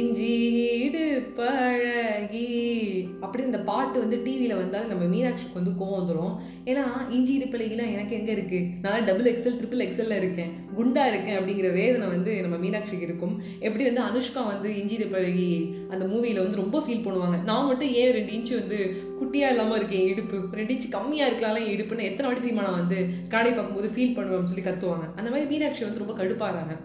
[0.00, 0.32] இஞ்சி
[1.38, 2.48] பழகி.
[3.24, 6.34] அப்படி இந்த பாட்டு வந்து டிவியில் வந்தாலும் நம்ம மீனாட்சிக்கு வந்து கோவம் வந்துடும்
[6.70, 6.84] ஏன்னா
[7.16, 10.50] இஞ்சி இது பழகிலாம் எனக்கு எங்கே இருக்குது நான் டபுள் எக்ஸல் ட்ரிபிள் எக்ஸலில் இருக்கேன்.
[10.78, 13.34] குண்டா இருக்கேன் அப்படிங்கிற வேதனை வந்து நம்ம மீனாட்சிக்கு இருக்கும்.
[13.66, 15.48] எப்படி வந்து அனுஷ்கா வந்து இஞ்சி இது பழகி
[15.94, 17.38] அந்த மூவியில் வந்து ரொம்ப ஃபீல் பண்ணுவாங்க.
[17.50, 18.80] நான் மட்டும் ஏன் ரெண்டு இன்ச்சு வந்து
[19.20, 20.38] குட்டியாக இல்லாமல் இருக்கேன் இடுப்பு?
[20.60, 23.00] ரெண்டு இன்ச்சு கம்மியாக இருக்கலாம் என் இடுப்புன்னு எத்தனை வாட்டி தெரியுமா நான் வந்து
[23.34, 25.08] காடை பார்க்கும்போது ஃபீல் பண்ணுவேன் சொல்லி கத்துவாங்க.
[25.18, 26.76] அந்த மாதிரி மீனாட்சி வந்து ரொம்ப கடுப்பாகிறாங்க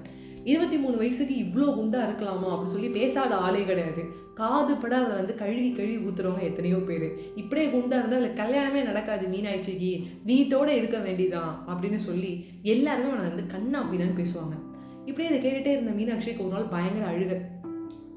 [0.43, 4.03] இருபத்தி மூணு வயசுக்கு இவ்வளோ குண்டாக இருக்கலாமா அப்படின்னு சொல்லி பேசாத ஆளே கிடையாது.
[4.33, 7.19] காது பட அதை வந்து கழுவி கழுவி ஊத்துறவங்க எத்தனையோ பேர்.
[7.35, 10.05] இப்படியே குண்டாக இருந்தால் அதில் கல்யாணமே நடக்காது மீனாட்சிக்கு.
[10.25, 14.57] வீட்டோடு இருக்க வேண்டியதான் அப்படின்னு சொல்லி எல்லாருமே அவனை வந்து கண்ணா அப்படின்னு பேசுவாங்க.
[15.05, 17.41] இப்படியே இதை கேட்டுகிட்டே இருந்த மீனாட்சிக்கு ஒரு நாள் பயங்கர அழுக.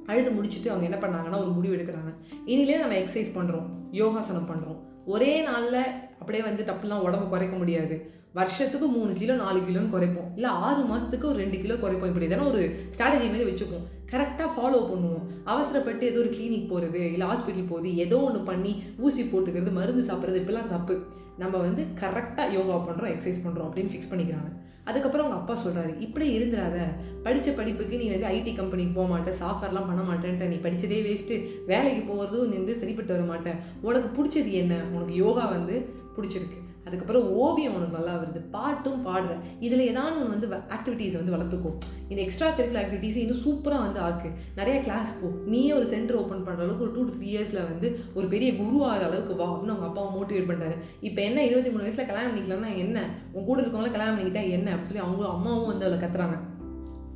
[0.06, 2.12] அழுது முடிச்சுட்டு அவங்க என்ன பண்ணாங்கன்னா ஒரு முடிவு எடுக்கிறாங்க.
[2.46, 5.92] இனிலே நம்ம எக்ஸசைஸ் பண்ணுறோம் யோகாசனம் பண்ணுறோம் ஒரே நாளில்
[6.24, 7.96] அப்படியே வந்து டப்புலாம் உடம்பு குறைக்க முடியாது.
[8.38, 10.30] வருஷத்துக்கு மூணு கிலோ நாலு கிலோன்னு குறைப்போம்.
[10.34, 12.10] இல்லை ஆறு மாதத்துக்கு ஒரு ரெண்டு கிலோ குறைப்போம்.
[12.12, 12.62] இப்படி தானே ஒரு
[12.94, 13.84] ஸ்ட்ராட்டஜி மாதிரி வச்சுப்போம்.
[14.12, 15.24] கரெக்டாக ஃபாலோ பண்ணுவோம்.
[15.52, 18.72] அவசரப்பட்டு ஏதோ ஒரு கிளினிக் போகிறது இல்லை ஹாஸ்பிட்டல் போகுது ஏதோ ஒன்று பண்ணி
[19.06, 20.96] ஊசி போட்டுக்கிறது மருந்து சாப்பிட்றது இப்படிலாம் தப்பு.
[21.42, 24.50] நம்ம வந்து கரெக்டாக யோகா பண்ணுறோம் எக்ஸசைஸ் பண்ணுறோம் அப்படின்னு ஃபிக்ஸ் பண்ணிக்கிறாங்க.
[24.88, 26.78] அதுக்கப்புறம் அவங்க அப்பா சொல்கிறாரு இப்படி இருந்துடாத.
[27.26, 30.48] படித்த படிப்புக்கு நீ வந்து ஐடி கம்பெனிக்கு போக மாட்டேன் சாஃப்ட்வேர்லாம் பண்ண மாட்டேன்ட்ட.
[30.52, 31.36] நீ படித்ததே வேஸ்ட்டு
[31.70, 34.74] வேலைக்கு போகிறதும் நீ வந்து சரிப்பட்டு வர மாட்டேன் உனக்கு பிடிச்சது என்ன?
[34.94, 35.76] உனக்கு யோகா வந்து
[36.16, 36.58] பிடிச்சிருக்கு.
[36.84, 41.76] அதுக்கப்புறம் ஓவியம் உனக்கு நல்லா வருது பாட்டும் பாடுற இதில் ஏதாவது ஒன்று வந்து ஆக்டிவிட்டீஸ் வந்து வளர்த்துக்கும்
[42.08, 44.30] இந்த எக்ஸ்ட்ரா கரிக்குலர் ஆக்டிவிட்டீஸ் இன்னும் சூப்பராக வந்து ஆக்கு.
[44.56, 45.28] நிறையா கிளாஸ் போ.
[45.46, 48.84] நீயே ஒரு சென்டர் ஓப்பன் பண்ணுற அளவுக்கு ஒரு டூ டு த்ரீ இயர்ஸில் வந்து ஒரு பெரிய குரு
[48.84, 52.76] ஆகிற அளவுக்கு வா அப்படின்னு அவங்க அப்பாவை மோட்டிவேட் பண்ணுறாரு இப்போ என்ன இருபத்தி மூணு வயசில் கல்யாணம் பண்ணிக்கலாம்னா
[52.76, 53.10] என்ன?
[53.32, 54.74] உன் கூட இருக்கவங்களாம் கல்யாணம் பண்ணிக்கிட்டா என்ன?
[54.74, 56.38] அப்படின்னு சொல்லி அவங்க அம்மாவும் வந்து அவளை கத்துறாங்க.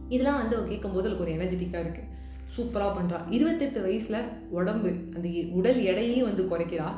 [0.08, 2.16] இதெல்லாம் வந்து அவள் கேட்கும்போது அவளுக்கு ஒரு எனர்ஜெட்டிக்காக இருக்குது
[2.56, 6.88] சூப்பராக பண்ணுறா இருபத்தெட்டு வயசில் உடம்பு அந்த உடல் எடையையும் வந்து குறைக்கிறா.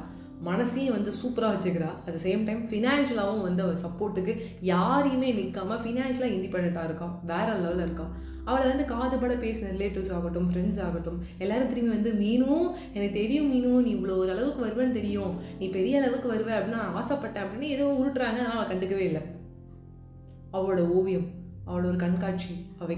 [0.48, 1.88] மனசையும் வந்து சூப்பராக வச்சுக்கிறா.
[2.06, 7.08] அட் சேம் டைம் ஃபினான்ஷியலாகவும் வந்து அவள் சப்போர்ட்டுக்கு யாரையுமே நிற்காமல் ஃபினான்ஷியலாக இண்டிபெண்ட்டாக இருக்கா.
[7.32, 8.12] வேற லெவலில் இருக்கான்
[8.44, 13.82] அவளை வந்து காதுபட பேசின ரிலேட்டிவ்ஸ் ஆகட்டும் ஃப்ரெண்ட்ஸ் ஆகட்டும் எல்லாரும் திரும்பி வந்து மீனும் எனக்கு தெரியும் மீனும்
[13.82, 15.34] நீ இவ்வளோ ஒரு அளவுக்கு வருவேன்னு தெரியும்.
[15.58, 19.22] நீ பெரிய அளவுக்கு வருவ அப்படின்னு ஆசைப்பட்டேன் அப்படின்னு ஏதோ உருட்டுறாங்க அதனால் அவள் கண்டுக்கவே இல்லை.
[20.52, 21.28] அவளோட ஓவியம்
[21.66, 22.96] அவளோட ஒரு கண்காட்சி அவ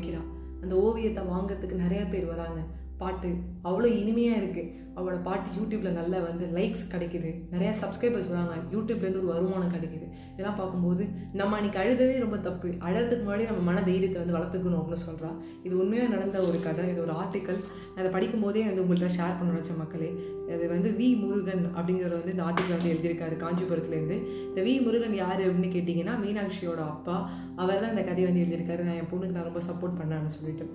[0.62, 2.60] அந்த ஓவியத்தை வாங்கிறதுக்கு நிறைய பேர் வராங்க.
[3.02, 3.30] பாட்டு
[3.68, 7.30] அவ்வளோ இனிமையாக இருக்குது அவளோட பாட்டு யூடியூப்பில் நல்லா வந்து லைக்ஸ் கிடைக்குது.
[7.52, 8.56] நிறைய சப்ஸ்கிரைபர்ஸ் வராங்க.
[8.74, 10.06] யூடியூப்லேருந்து ஒரு வருமானம் கிடைக்குது.
[10.32, 11.04] இதெல்லாம் பார்க்கும்போது
[11.40, 12.68] நம்ம அன்றைக்கி அழுததே ரொம்ப தப்பு.
[12.88, 15.30] அழறதுக்கு முன்னாடி நம்ம மன தைரியத்தை வந்து வளர்த்துக்கணும் அப்படின்னு சொல்கிறா
[15.66, 17.60] இது உண்மையாக நடந்த ஒரு கதை இது ஒரு ஆர்டிக்கல்
[17.98, 20.10] அதை படிக்கும்போதே வந்து உங்கள்கிட்ட ஷேர் பண்ண வச்ச மக்களே.
[20.56, 24.18] அது வந்து வி முருகன் அப்படிங்கிறவர் வந்து இந்த ஆர்டிக்கல் வந்து எழுதியிருக்காரு காஞ்சிபுரத்துலேருந்து
[24.50, 27.16] இந்த வி முருகன் யார் அப்படின்னு கேட்டிங்கன்னா மீனாட்சியோட அப்பா.
[27.62, 28.84] அவர் தான் இந்த கதையை வந்து எழுதியிருக்காரு.
[28.90, 30.66] நான் என் பொண்ணுக்கு நான் ரொம்ப சப்போர்ட் பண்ணேன் அப்படின்னு சொல்லிட்டு.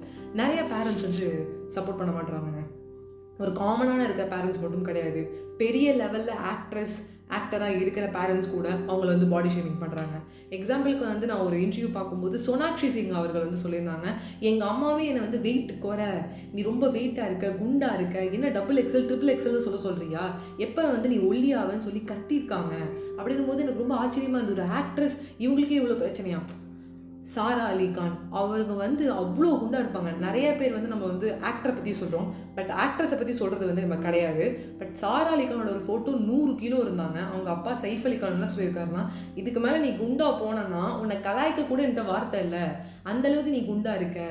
[0.41, 1.27] நிறைய பேரண்ட்ஸ் வந்து
[1.75, 2.63] சப்போர்ட் பண்ண மாட்றாங்க
[3.43, 5.21] ஒரு காமனான இருக்க பேரண்ட்ஸ் மட்டும் கிடையாது.
[5.57, 6.95] பெரிய லெவலில் ஆக்ட்ரஸ்
[7.37, 10.15] ஆக்டராக இருக்கிற பேரண்ட்ஸ் கூட அவங்கள வந்து பாடி ஷேமிங் பண்ணுறாங்க
[10.57, 14.07] எக்ஸாம்பிளுக்கு வந்து நான் ஒரு இன்டர்வியூ பார்க்கும்போது சோனாக்ஷி சிங் அவர்கள் வந்து சொல்லியிருந்தாங்க
[14.39, 16.07] எங்கள் அம்மாவே என்னை வந்து வெயிட் குறை
[16.51, 18.25] நீ ரொம்ப வெயிட்டாக இருக்க குண்டாக இருக்க.
[18.25, 20.23] என்ன டபுள் எக்ஸல் ட்ரிபிள் எக்ஸல்னு சொல்ல சொல்கிறியா
[20.57, 22.75] எப்போ வந்து நீ ஒல்லியாவன்னு சொல்லி கத்தியிருக்காங்க.
[23.17, 24.67] அப்படின்னும் போது எனக்கு ரொம்ப ஆச்சரியமாக இருந்தது.
[24.67, 26.39] ஒரு ஆக்ட்ரஸ் இவங்களுக்கே இவ்வளோ பிரச்சனையா?
[27.33, 28.13] சாரா அலி கான்.
[28.39, 30.11] அவங்க வந்து அவ்வளோ குண்டாக இருப்பாங்க.
[30.25, 32.27] நிறைய பேர் வந்து நம்ம வந்து ஆக்டரை பற்றி சொல்கிறோம்
[32.57, 34.45] பட் ஆக்ட்ரஸை பற்றி சொல்கிறது வந்து நம்ம கிடையாது.
[34.79, 37.19] பட் சாரா அலி கானோட ஒரு ஃபோட்டோ நூறு கிலோ இருந்தாங்க.
[37.31, 39.05] அவங்க அப்பா சைஃப் அலி சொல்லியிருக்காருனா சொல்லியிருக்காருன்னா
[39.41, 42.63] இதுக்கு மேலே நீ குண்டா போனன்னா உன்னை கலாய்க்க கூட என்கிட்ட வார்த்தை இல்லை.
[43.11, 44.21] அந்தளவுக்கு நீ குண்டா இருக்க.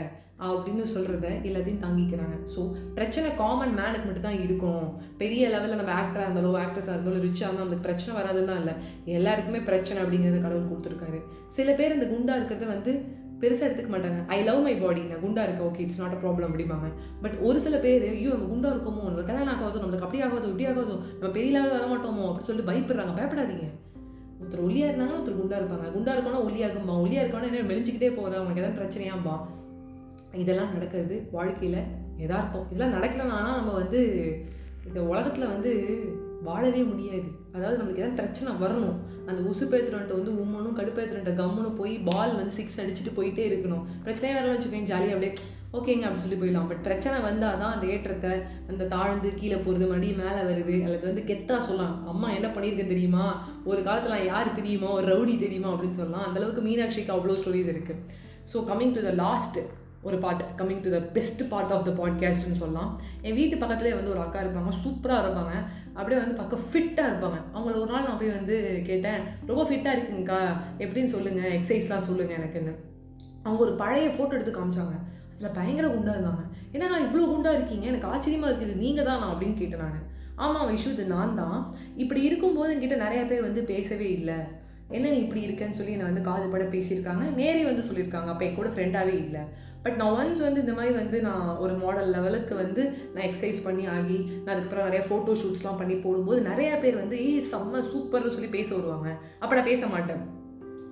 [0.47, 2.37] அப்படின்னு சொல்கிறத எல்லாத்தையும் தாங்கிக்கிறாங்க.
[2.55, 2.63] ஸோ
[2.97, 4.87] பிரச்சனை காமன் மேனுக்கு மட்டும் தான் இருக்கும்.
[5.21, 8.75] பெரிய லெவலில் நம்ம ஆக்டராக இருந்தாலும் ஆக்ட்ரஸாக இருந்தாலும் ரிச்சாக இருந்தாலும் நம்மளுக்கு பிரச்சனை வராதுன்னா இல்லை.
[9.19, 11.21] எல்லாருக்குமே பிரச்சனை அப்படிங்கிறத கடவுள் கொடுத்துருக்காரு.
[11.57, 12.95] சில பேர் இந்த குண்டாக இருக்கிறத வந்து
[13.41, 14.21] பெருசாக எடுத்துக்க மாட்டாங்க.
[14.35, 16.87] ஐ லவ் மை பாடி நான் குண்டா இருக்க okay it's not a problem அப்படிம்பாங்க.
[17.25, 20.67] பட் ஒரு சில பேர் ஐயோ நம்ம குண்டா இருக்கோமோ நம்மளுக்கு கல்யாணம் ஆகாதோ நம்மளுக்கு அப்படி ஆகாதோ இப்படி
[20.71, 23.15] ஆகாதோ நம்ம பெரிய லெவலில் வர மாட்டோமோ அப்படின்னு சொல்லிட்டு பயப்படுறாங்க.
[23.19, 23.69] பயப்படாதீங்க.
[24.41, 25.87] ஒருத்தர் ஒல்லியாக இருந்தாங்கன்னா ஒருத்தர் குண்டா இருப்பாங்க.
[25.97, 26.97] குண்டா இருக்கோன்னா ஒல்லியாகும்பா.
[27.05, 29.37] ஒல்லியாக இருக்கோன்னா என்ன மெலிஞ்சிக்கிட்டே போகிறா உனக்கு எதாவது பிரச்சனையாம்பா.
[30.43, 31.81] இதெல்லாம் நடக்கிறது வாழ்க்கையில்
[32.27, 32.69] எதார்த்தம்.
[32.71, 34.01] இதெல்லாம் நடக்கலனா நம்ம வந்து
[34.89, 35.73] இந்த உலகத்தில் வந்து
[36.47, 37.29] வாழவே முடியாது.
[37.55, 38.97] அதாவது நம்மளுக்கு எதாவது பிரச்சனை வரணும்.
[39.29, 43.85] அந்த உசுப்பேத்துறன்ட்ட வந்து உம்மனும் கடுப்பேத்துறன்ட்ட கம்முன்னு போய் பால் வந்து சிக்ஸ் அடிச்சுட்டு போயிட்டே இருக்கணும்.
[44.05, 45.33] பிரச்சனையே வரணும்னு வச்சுக்கோங்க ஜாலியாக அப்படியே
[45.77, 46.69] ஓகேங்க அப்படின்னு சொல்லி போயிடலாம்.
[46.71, 48.33] பட் பிரச்சனை வந்தால் தான் அந்த ஏற்றத்தை
[48.71, 51.97] அந்த தாழ்ந்து கீழே போகிறது மறுபடியும் மேலே வருது அல்லது வந்து கெத்தாக சொல்லலாம்.
[52.13, 53.25] அம்மா என்ன பண்ணியிருக்கேன் தெரியுமா?
[53.71, 54.91] ஒரு காலத்தில் யார் தெரியுமா?
[54.99, 55.73] ஒரு ரவுடி தெரியுமா?
[55.75, 56.27] அப்படின்னு சொல்லலாம்.
[56.29, 58.03] அந்தளவுக்கு மீனாட்சிக்கு அவ்வளோ ஸ்டோரிஸ் இருக்குது
[58.53, 59.59] so coming to the last
[60.07, 63.01] ஒரு part coming to the best part of the பாட்காஸ்ட்னு சொல்லலாம்.
[63.23, 64.73] என் வீட்டு பக்கத்துலேயே வந்து ஒரு அக்கா இருப்பாங்க.
[64.85, 65.55] சூப்பராக இருப்பாங்க.
[65.95, 67.39] அப்படியே வந்து பக்கம் ஃபிட்டாக இருப்பாங்க.
[67.55, 70.41] அவங்கள ஒரு நாள் நான் போய் வந்து கேட்டேன் ரொம்ப ஃபிட்டாக இருக்குங்கக்கா.
[70.79, 72.75] எப்படின்னு சொல்லுங்கள் எக்ஸசைஸ்லாம் சொல்லுங்கள் எனக்குன்னு.
[73.43, 74.97] அவங்க ஒரு பழைய ஃபோட்டோ எடுத்து காமிச்சாங்க.
[75.37, 76.45] அதில் பயங்கர குண்டாக இருந்தாங்க.
[76.73, 77.87] என்னக்கா இவ்வளோ குண்டாக இருக்கீங்க?
[77.87, 78.77] எனக்கு ஆச்சரியமாக இருக்குது.
[78.77, 79.19] நீங்கள் தான்?
[79.19, 80.03] நான் அப்படின்னு கேட்டேன் நான்.
[80.37, 80.93] ஆமாம் விஷு.
[80.93, 81.75] இது நான் தான்.
[81.97, 84.39] இப்படி இருக்கும்போது என்கிட்ட நிறையா பேர் வந்து பேசவே இல்லை.
[84.89, 87.35] என்ன நீ இப்படி இருக்கேன்னு சொல்லி என்னை வந்து காது பட பேசியிருக்காங்க.
[87.35, 88.29] நேரே வந்து சொல்லியிருக்காங்க.
[88.33, 89.41] அப்போ என் கூட ஃப்ரெண்டாகவே இல்லை.
[89.83, 92.83] பட் நான் ஒன்ஸ் வந்து இந்த மாதிரி வந்து நான் ஒரு மாடல் லெவலுக்கு வந்து
[93.15, 97.45] நான் எக்ஸசைஸ் பண்ணி ஆகி நான் அதுக்கப்புறம் நிறைய ஃபோட்டோ ஷூட்ஸ்லாம் பண்ணி போடும்போது நிறையா பேர் வந்து ஏய்
[97.53, 99.11] செம்ம சூப்பர்னு சொல்லி பேச வருவாங்க.
[99.39, 100.25] அப்போ நான் பேச மாட்டேன்.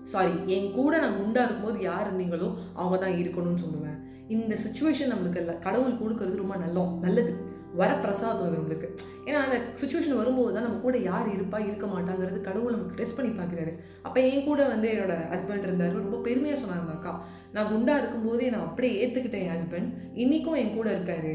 [0.03, 3.99] சாரி என் கூட நான் குண்டாக இருக்கும்போது யார் இருந்தீங்களோ அவங்க தான் இருக்கணும்னு சொல்லுவேன்.
[4.29, 7.54] இந்த சுச்சுவேஷன் நம்மளுக்கு இல்லை கடவுள் கொடுக்கறது ரொம்ப நல்லோம் நல்லது.
[7.81, 8.89] வரப்பிரசாதம் அது நம்மளுக்கு.
[9.29, 13.33] ஏன்னா அந்த சுச்சுவேஷன் வரும்போது தான் நம்ம கூட யார் இருப்பா இருக்க மாட்டாங்கிறது கடவுள் நமக்கு டெஸ்ட் பண்ணி
[13.41, 13.73] பார்க்குறாரு.
[14.07, 15.99] அப்போ என் கூட வந்து என்னோட ஹஸ்பண்ட் இருந்தார்.
[16.05, 17.15] ரொம்ப பெருமையாக சொன்னாங்க அக்கா
[17.57, 19.91] நான் குண்டாக இருக்கும்போதே நான் அப்படியே ஏற்றுக்கிட்டேன் என் ஹஸ்பண்ட்
[20.23, 21.35] இன்றைக்கும் என் கூட இருக்காரு.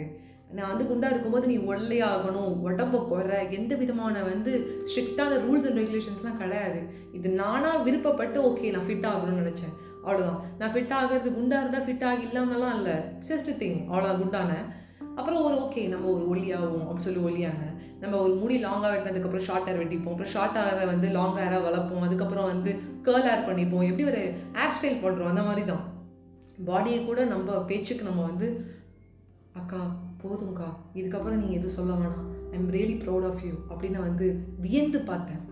[0.58, 2.54] நான் வந்து குண்டாக இருக்கும்போது நீ ஒல்லையாகணும் ஆகணும்.
[2.68, 3.40] உடம்ப குறை.
[3.58, 4.52] எந்த விதமான வந்து
[4.90, 6.80] ஸ்ட்ரிக்டான ரூல்ஸ் அண்ட் ரெகுலேஷன்ஸ்லாம் கிடையாது.
[7.18, 9.76] இது நானாக விருப்பப்பட்டு ஓகே நான் ஃபிட் ஆகணும்னு நினச்சேன்.
[10.04, 12.98] அவ்வளோதான் நான் ஃபிட் ஆகிறது குண்டாக இருந்தால் ஃபிட் ஆகி இல்லாமலாம் இல்லை.
[13.30, 14.52] ஜஸ்ட் திங் அவ்வளோ குண்டான.
[15.20, 17.66] அப்புறம் ஒரு ஓகே நம்ம ஒரு ஒல்லியாகும் அப்படின்னு சொல்லி ஒல்லியாங்க
[18.00, 20.14] நம்ம ஒரு முடி லாங்காக வெட்டினதுக்கப்புறம் ஷார்ட் ஹேர் வெட்டிப்போம்.
[20.14, 22.06] அப்புறம் ஷார்ட் ஹேரை வந்து லாங் ஹேராக வளர்ப்போம்.
[22.08, 22.72] அதுக்கப்புறம் வந்து
[23.04, 23.88] கேர்ள் ஹேர் பண்ணிப்போம்.
[23.90, 24.22] எப்படி ஒரு
[24.54, 25.84] ஹேர் ஸ்டைல் பண்ணுறோம் அந்த மாதிரி தான்.
[26.68, 28.48] பாடியை கூட நம்ம பேச்சுக்கு நம்ம வந்து
[29.54, 29.82] அக்கா
[30.24, 30.70] போதும்க்கா.
[30.94, 32.26] இதுக்கப்புறம் நீங்கள் எதுவும் சொல்ல வேணாம்.
[32.52, 34.28] I am really proud of you அப்படின்னு வந்து
[34.58, 35.44] வியந்து பார்த்தேன்.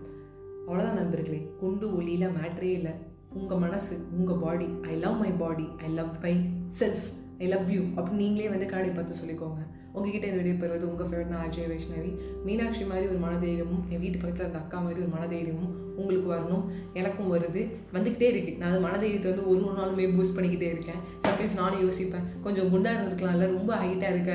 [0.66, 1.40] அவ்வளோதான் நண்பர்களே.
[1.60, 2.94] குண்டு ஒளியில் மேட்ரே இல்லை.
[3.34, 6.14] உங்கள் மனசு உங்கள் body I love my body I love
[6.80, 7.08] myself
[7.42, 9.60] I love you அப்படின்னு நீங்களே வந்து கண்ணாடி பார்த்து சொல்லிக்கோங்க.
[9.96, 12.10] உங்ககிட்ட இந்த வீடியோ பெறுவது உங்கள் ஃபேவரட் நான் அஜய் வைஷ்ணவி.
[12.46, 16.64] மீனாட்சி மாதிரி ஒரு மனதைரியமும் என் வீட்டு பக்கத்தில் இருந்த அக்கா மாதிரி ஒரு மனதைரியமும் உங்களுக்கு வரணும்.
[17.00, 17.62] எனக்கும் வருது.
[17.94, 18.52] வந்துக்கிட்டே இருக்கு.
[18.58, 21.00] நான் அது மனதைரியத்தை வந்து ஒரு ஒரு நாளுமே பூஸ்ட் பண்ணிக்கிட்டே இருக்கேன்.
[21.26, 22.26] சம்டைம்ஸ் நானும் யோசிப்பேன்.
[22.46, 24.34] கொஞ்சம் குண்டாக இருந்திருக்கலாம்ல ரொம்ப ஹைட்டாக இருக்க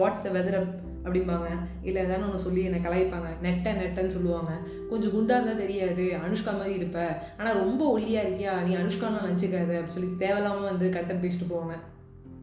[0.00, 0.72] வாட்ஸ் த வெதர் அப்
[1.06, 1.48] அப்படிம்பாங்க.
[1.88, 3.30] இல்லை ஏதாவது ஒன்று சொல்லி என்னை கலாய்ப்பாங்க.
[3.46, 4.52] நெட்டை நெட்டன்னு சொல்லுவாங்க.
[4.90, 6.04] கொஞ்சம் குண்டாக இருந்தால் தெரியாது.
[6.26, 7.00] அனுஷ்கா மாதிரி இருப்ப.
[7.38, 8.54] ஆனால் ரொம்ப ஒல்லியாக இருக்கியா?
[8.68, 11.76] நீ அனுஷ்கான்னு நினச்சிக்காத அப்படின்னு சொல்லி தேவையில்லாமல் வந்து கட்டன் பேசிட்டு போவாங்க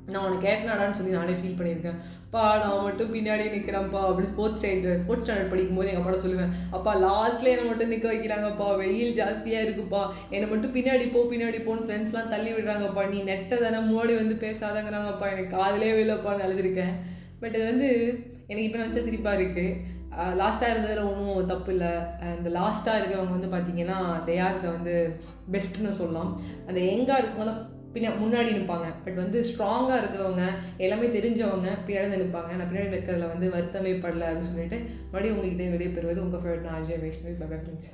[0.10, 2.00] நான் உனக்கு கேட்டனாடான்னு சொல்லி நானே ஃபீல் பண்ணியிருக்கேன்.
[2.26, 6.52] அப்பா நான் மட்டும் பின்னாடி நிற்கிறேன்ப்பா அப்படின்னு ஃபோர்த் ஸ்டாண்டர்ட் ஃபோர்த் ஸ்டாண்டர்ட் படிக்கும்போது எங்கள் அப்பாட்ட சொல்லுவேன்.
[6.78, 10.02] அப்பா லாஸ்ட்டில் என்னை மட்டும் நிற்க வைக்கிறாங்கப்பா வெயில் ஜாஸ்தியாக இருக்குப்பா.
[10.34, 13.04] என்னை மட்டும் பின்னாடி போ பின்னாடி போன்னு ஃப்ரெண்ட்ஸ்லாம் தள்ளி விடுறாங்கப்பா.
[13.14, 15.28] நீ நெட்டை தானே மோடி வந்து பேசாதங்கிறாங்கப்பா.
[15.34, 16.96] எனக்கு காதலே இல்லைப்பான்னு அழுதுருக்கேன்
[17.44, 17.90] பட் இது வந்து
[18.52, 20.00] எனக்கு இப்போ நினச்ச சிரிப்பாக இருக்குது
[20.40, 21.92] லாஸ்ட்டாக இருந்ததில் ஒன்றும் தப்பு இல்லை.
[22.38, 24.96] இந்த லாஸ்ட்டாக இருக்கிறவங்க வந்து பார்த்தீங்கன்னா தே ஆர் வந்து
[25.54, 26.32] பெஸ்ட்டுன்னு சொல்லலாம்.
[26.68, 27.54] அந்த எங்காக இருக்கவங்க
[27.94, 28.88] பின்னா முன்னாடி நிற்பாங்க.
[29.06, 30.46] பட் வந்து ஸ்ட்ராங்காக இருக்கிறவங்க
[30.78, 32.52] எல்லாமே தெரிஞ்சவங்க பின்னாடி நிற்பாங்க.
[32.60, 34.80] நான் பின்னாடி நிற்கிறதுல வந்து வருத்தமே படலை அப்படின்னு சொல்லிட்டு
[35.12, 37.92] மறுபடியும் உங்ககிட்ட வெளியே பெறுவது உங்கள் ஃபேவரட் நான் அஜய் வைஷ்ணவி பை ஃப்ரெண்ட்ஸ்